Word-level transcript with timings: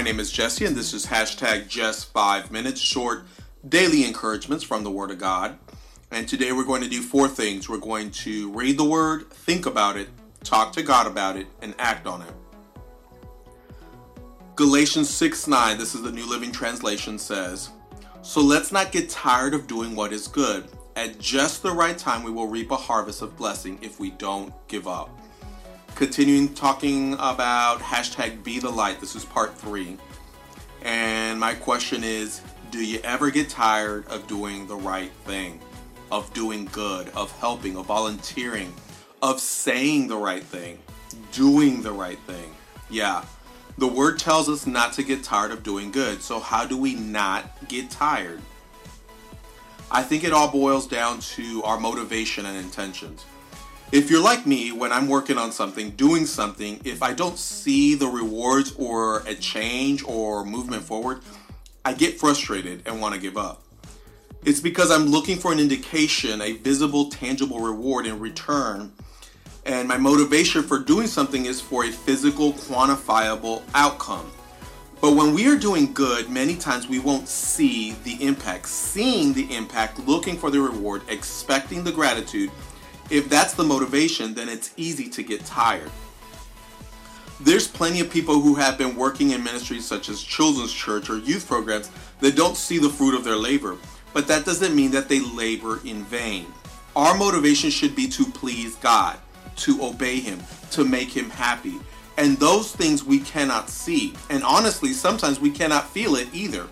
My 0.00 0.04
name 0.04 0.18
is 0.18 0.32
Jesse, 0.32 0.64
and 0.64 0.74
this 0.74 0.94
is 0.94 1.04
hashtag 1.04 1.68
just 1.68 2.10
five 2.10 2.50
minutes 2.50 2.80
short 2.80 3.24
daily 3.68 4.02
encouragements 4.02 4.64
from 4.64 4.82
the 4.82 4.90
Word 4.90 5.10
of 5.10 5.18
God. 5.18 5.58
And 6.10 6.26
today 6.26 6.52
we're 6.52 6.64
going 6.64 6.80
to 6.80 6.88
do 6.88 7.02
four 7.02 7.28
things. 7.28 7.68
We're 7.68 7.76
going 7.76 8.10
to 8.12 8.50
read 8.52 8.78
the 8.78 8.84
Word, 8.84 9.30
think 9.30 9.66
about 9.66 9.98
it, 9.98 10.08
talk 10.42 10.72
to 10.72 10.82
God 10.82 11.06
about 11.06 11.36
it, 11.36 11.48
and 11.60 11.74
act 11.78 12.06
on 12.06 12.22
it. 12.22 12.32
Galatians 14.56 15.10
6 15.10 15.46
9, 15.46 15.76
this 15.76 15.94
is 15.94 16.00
the 16.00 16.10
New 16.10 16.26
Living 16.26 16.50
Translation, 16.50 17.18
says, 17.18 17.68
So 18.22 18.40
let's 18.40 18.72
not 18.72 18.92
get 18.92 19.10
tired 19.10 19.52
of 19.52 19.66
doing 19.66 19.94
what 19.94 20.14
is 20.14 20.28
good. 20.28 20.66
At 20.96 21.18
just 21.18 21.62
the 21.62 21.72
right 21.72 21.98
time, 21.98 22.22
we 22.22 22.30
will 22.30 22.48
reap 22.48 22.70
a 22.70 22.76
harvest 22.76 23.20
of 23.20 23.36
blessing 23.36 23.78
if 23.82 24.00
we 24.00 24.12
don't 24.12 24.54
give 24.66 24.88
up 24.88 25.19
continuing 26.00 26.48
talking 26.54 27.12
about 27.12 27.78
hashtag 27.80 28.42
be 28.42 28.58
the 28.58 28.70
light. 28.70 28.98
This 29.00 29.14
is 29.14 29.22
part 29.22 29.54
three. 29.58 29.98
And 30.80 31.38
my 31.38 31.52
question 31.52 32.02
is 32.02 32.40
do 32.70 32.82
you 32.82 33.00
ever 33.04 33.30
get 33.30 33.50
tired 33.50 34.08
of 34.08 34.26
doing 34.26 34.66
the 34.66 34.76
right 34.76 35.12
thing, 35.26 35.60
of 36.10 36.32
doing 36.32 36.64
good, 36.72 37.10
of 37.10 37.30
helping, 37.32 37.76
of 37.76 37.84
volunteering, 37.84 38.72
of 39.20 39.40
saying 39.40 40.08
the 40.08 40.16
right 40.16 40.42
thing, 40.42 40.78
doing 41.32 41.82
the 41.82 41.92
right 41.92 42.18
thing? 42.20 42.54
Yeah. 42.88 43.22
The 43.76 43.86
word 43.86 44.18
tells 44.18 44.48
us 44.48 44.66
not 44.66 44.94
to 44.94 45.02
get 45.02 45.22
tired 45.22 45.50
of 45.50 45.62
doing 45.62 45.90
good. 45.90 46.22
So, 46.22 46.40
how 46.40 46.64
do 46.64 46.78
we 46.78 46.94
not 46.94 47.68
get 47.68 47.90
tired? 47.90 48.40
I 49.90 50.02
think 50.02 50.24
it 50.24 50.32
all 50.32 50.50
boils 50.50 50.86
down 50.86 51.20
to 51.36 51.62
our 51.62 51.78
motivation 51.78 52.46
and 52.46 52.56
intentions 52.56 53.26
if 53.92 54.08
you're 54.08 54.22
like 54.22 54.46
me, 54.46 54.70
when 54.70 54.92
I'm 54.92 55.08
working 55.08 55.36
on 55.36 55.50
something, 55.50 55.90
doing 55.90 56.24
something, 56.24 56.80
if 56.84 57.02
I 57.02 57.12
don't 57.12 57.36
see 57.36 57.96
the 57.96 58.06
rewards 58.06 58.72
or 58.78 59.20
a 59.26 59.34
change 59.34 60.04
or 60.04 60.44
movement 60.44 60.84
forward, 60.84 61.22
I 61.84 61.94
get 61.94 62.20
frustrated 62.20 62.82
and 62.86 63.00
want 63.00 63.14
to 63.14 63.20
give 63.20 63.36
up. 63.36 63.64
It's 64.44 64.60
because 64.60 64.92
I'm 64.92 65.06
looking 65.06 65.38
for 65.38 65.52
an 65.52 65.58
indication, 65.58 66.40
a 66.40 66.52
visible, 66.52 67.10
tangible 67.10 67.58
reward 67.58 68.06
in 68.06 68.20
return. 68.20 68.92
And 69.66 69.88
my 69.88 69.98
motivation 69.98 70.62
for 70.62 70.78
doing 70.78 71.08
something 71.08 71.46
is 71.46 71.60
for 71.60 71.84
a 71.84 71.90
physical, 71.90 72.52
quantifiable 72.52 73.62
outcome. 73.74 74.30
But 75.00 75.16
when 75.16 75.34
we 75.34 75.48
are 75.48 75.56
doing 75.56 75.92
good, 75.92 76.30
many 76.30 76.54
times 76.56 76.86
we 76.86 77.00
won't 77.00 77.26
see 77.26 77.92
the 78.04 78.22
impact. 78.24 78.68
Seeing 78.68 79.32
the 79.32 79.52
impact, 79.54 79.98
looking 80.06 80.36
for 80.36 80.50
the 80.50 80.60
reward, 80.60 81.02
expecting 81.08 81.82
the 81.82 81.92
gratitude, 81.92 82.50
if 83.10 83.28
that's 83.28 83.54
the 83.54 83.64
motivation, 83.64 84.34
then 84.34 84.48
it's 84.48 84.72
easy 84.76 85.08
to 85.10 85.22
get 85.22 85.44
tired. 85.44 85.90
There's 87.40 87.66
plenty 87.66 88.00
of 88.00 88.10
people 88.10 88.40
who 88.40 88.54
have 88.54 88.78
been 88.78 88.94
working 88.94 89.30
in 89.30 89.42
ministries 89.42 89.84
such 89.84 90.08
as 90.08 90.22
children's 90.22 90.72
church 90.72 91.10
or 91.10 91.18
youth 91.18 91.46
programs 91.48 91.90
that 92.20 92.36
don't 92.36 92.56
see 92.56 92.78
the 92.78 92.88
fruit 92.88 93.14
of 93.14 93.24
their 93.24 93.36
labor, 93.36 93.76
but 94.12 94.28
that 94.28 94.44
doesn't 94.44 94.76
mean 94.76 94.90
that 94.92 95.08
they 95.08 95.20
labor 95.20 95.80
in 95.84 96.04
vain. 96.04 96.46
Our 96.94 97.16
motivation 97.16 97.70
should 97.70 97.96
be 97.96 98.08
to 98.08 98.24
please 98.24 98.76
God, 98.76 99.18
to 99.56 99.82
obey 99.84 100.20
Him, 100.20 100.38
to 100.72 100.84
make 100.84 101.08
Him 101.16 101.30
happy. 101.30 101.80
And 102.18 102.36
those 102.36 102.72
things 102.72 103.02
we 103.02 103.20
cannot 103.20 103.70
see. 103.70 104.12
And 104.28 104.44
honestly, 104.44 104.92
sometimes 104.92 105.40
we 105.40 105.50
cannot 105.50 105.88
feel 105.88 106.16
it 106.16 106.28
either. 106.34 106.68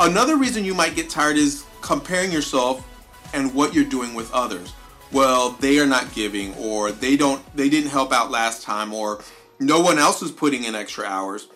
Another 0.00 0.36
reason 0.36 0.64
you 0.64 0.74
might 0.74 0.96
get 0.96 1.08
tired 1.08 1.36
is 1.36 1.64
comparing 1.80 2.32
yourself 2.32 2.84
and 3.32 3.54
what 3.54 3.74
you're 3.74 3.84
doing 3.84 4.14
with 4.14 4.32
others 4.32 4.72
well, 5.14 5.50
they 5.50 5.78
are 5.78 5.86
not 5.86 6.12
giving 6.12 6.52
or 6.56 6.90
they 6.90 7.16
don't 7.16 7.40
they 7.56 7.68
didn't 7.68 7.90
help 7.90 8.12
out 8.12 8.32
last 8.32 8.62
time 8.62 8.92
or 8.92 9.22
no 9.60 9.80
one 9.80 9.98
else 9.98 10.20
is 10.20 10.32
putting 10.32 10.64
in 10.64 10.74
extra 10.74 11.04
hours. 11.04 11.48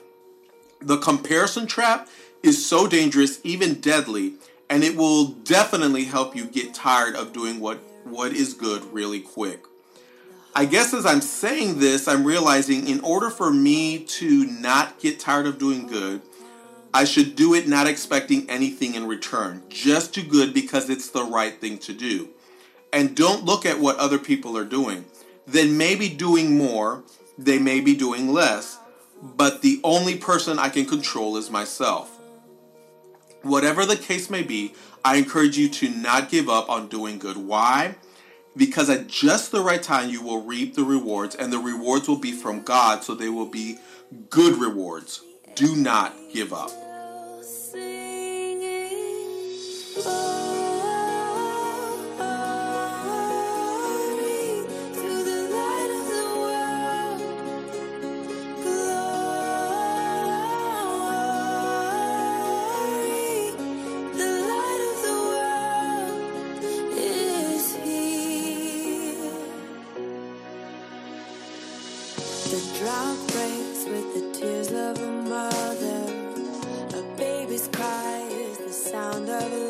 The 0.80 0.98
comparison 0.98 1.66
trap 1.66 2.08
is 2.44 2.64
so 2.64 2.86
dangerous, 2.86 3.40
even 3.42 3.80
deadly, 3.80 4.34
and 4.70 4.84
it 4.84 4.96
will 4.96 5.26
definitely 5.26 6.04
help 6.04 6.36
you 6.36 6.44
get 6.44 6.72
tired 6.72 7.16
of 7.16 7.32
doing 7.32 7.58
what 7.58 7.78
what 8.04 8.32
is 8.32 8.54
good 8.54 8.84
really 8.92 9.20
quick. 9.20 9.64
I 10.54 10.64
guess 10.64 10.94
as 10.94 11.04
I'm 11.04 11.20
saying 11.20 11.80
this, 11.80 12.06
I'm 12.06 12.24
realizing 12.24 12.86
in 12.86 13.00
order 13.00 13.28
for 13.28 13.50
me 13.50 14.04
to 14.04 14.46
not 14.46 15.00
get 15.00 15.18
tired 15.18 15.46
of 15.46 15.58
doing 15.58 15.88
good, 15.88 16.22
I 16.94 17.04
should 17.04 17.34
do 17.34 17.54
it 17.54 17.66
not 17.66 17.88
expecting 17.88 18.48
anything 18.48 18.94
in 18.94 19.08
return. 19.08 19.64
Just 19.68 20.14
do 20.14 20.22
good 20.22 20.54
because 20.54 20.88
it's 20.88 21.10
the 21.10 21.24
right 21.24 21.60
thing 21.60 21.78
to 21.78 21.92
do 21.92 22.28
and 22.92 23.16
don't 23.16 23.44
look 23.44 23.66
at 23.66 23.80
what 23.80 23.96
other 23.98 24.18
people 24.18 24.56
are 24.56 24.64
doing. 24.64 25.04
Then 25.46 25.76
maybe 25.76 26.08
doing 26.08 26.56
more, 26.56 27.04
they 27.36 27.58
may 27.58 27.80
be 27.80 27.94
doing 27.94 28.32
less, 28.32 28.78
but 29.22 29.62
the 29.62 29.80
only 29.84 30.16
person 30.16 30.58
I 30.58 30.68
can 30.68 30.84
control 30.84 31.36
is 31.36 31.50
myself. 31.50 32.18
Whatever 33.42 33.86
the 33.86 33.96
case 33.96 34.30
may 34.30 34.42
be, 34.42 34.74
I 35.04 35.16
encourage 35.16 35.56
you 35.56 35.68
to 35.68 35.88
not 35.90 36.28
give 36.28 36.48
up 36.48 36.68
on 36.68 36.88
doing 36.88 37.18
good. 37.18 37.36
Why? 37.36 37.96
Because 38.56 38.90
at 38.90 39.06
just 39.06 39.52
the 39.52 39.60
right 39.60 39.82
time, 39.82 40.10
you 40.10 40.20
will 40.20 40.42
reap 40.42 40.74
the 40.74 40.84
rewards, 40.84 41.34
and 41.34 41.52
the 41.52 41.58
rewards 41.58 42.08
will 42.08 42.18
be 42.18 42.32
from 42.32 42.62
God, 42.62 43.04
so 43.04 43.14
they 43.14 43.28
will 43.28 43.46
be 43.46 43.78
good 44.28 44.58
rewards. 44.58 45.22
Do 45.54 45.76
not 45.76 46.14
give 46.32 46.52
up. 46.52 46.70
The 72.50 72.78
drought 72.78 73.18
breaks 73.28 73.84
with 73.84 74.14
the 74.14 74.40
tears 74.40 74.72
of 74.72 74.98
a 75.02 75.12
mother. 75.28 76.98
A 76.98 77.16
baby's 77.18 77.68
cry 77.68 78.26
is 78.30 78.56
the 78.56 78.72
sound 78.72 79.28
of 79.28 79.52
love. 79.52 79.67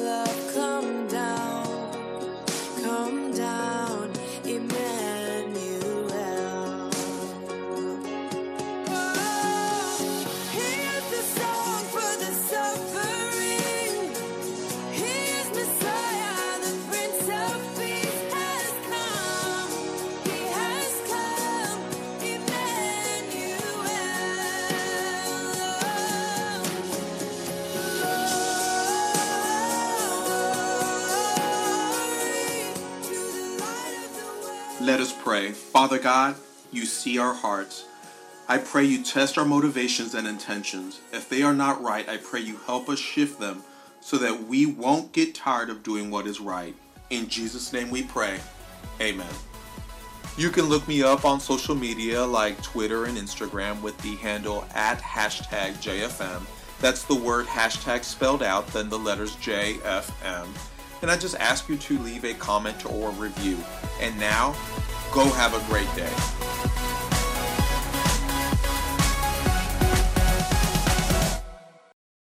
Let 34.98 35.06
us 35.06 35.22
pray. 35.22 35.52
Father 35.52 36.00
God, 36.00 36.34
you 36.72 36.84
see 36.84 37.20
our 37.20 37.32
hearts. 37.32 37.86
I 38.48 38.58
pray 38.58 38.82
you 38.82 39.04
test 39.04 39.38
our 39.38 39.44
motivations 39.44 40.12
and 40.12 40.26
intentions. 40.26 41.00
If 41.12 41.28
they 41.28 41.44
are 41.44 41.54
not 41.54 41.80
right, 41.80 42.08
I 42.08 42.16
pray 42.16 42.40
you 42.40 42.56
help 42.66 42.88
us 42.88 42.98
shift 42.98 43.38
them 43.38 43.62
so 44.00 44.16
that 44.16 44.48
we 44.48 44.66
won't 44.66 45.12
get 45.12 45.36
tired 45.36 45.70
of 45.70 45.84
doing 45.84 46.10
what 46.10 46.26
is 46.26 46.40
right. 46.40 46.74
In 47.10 47.28
Jesus' 47.28 47.72
name 47.72 47.90
we 47.90 48.02
pray. 48.02 48.40
Amen. 49.00 49.32
You 50.36 50.50
can 50.50 50.64
look 50.64 50.88
me 50.88 51.04
up 51.04 51.24
on 51.24 51.38
social 51.38 51.76
media 51.76 52.26
like 52.26 52.60
Twitter 52.64 53.04
and 53.04 53.16
Instagram 53.16 53.80
with 53.80 53.96
the 53.98 54.16
handle 54.16 54.66
at 54.74 55.00
hashtag 55.00 55.74
JFM. 55.74 56.42
That's 56.80 57.04
the 57.04 57.14
word 57.14 57.46
hashtag 57.46 58.02
spelled 58.02 58.42
out, 58.42 58.66
then 58.66 58.88
the 58.88 58.98
letters 58.98 59.36
JFM 59.36 60.48
and 61.02 61.10
I 61.10 61.16
just 61.16 61.36
ask 61.36 61.68
you 61.68 61.76
to 61.76 61.98
leave 61.98 62.24
a 62.24 62.34
comment 62.34 62.86
or 62.86 63.10
review. 63.12 63.58
And 64.00 64.18
now, 64.18 64.56
go 65.12 65.24
have 65.32 65.54
a 65.54 65.70
great 65.70 65.92
day. 65.94 66.47